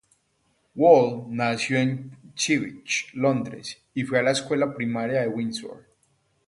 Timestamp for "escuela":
4.31-4.73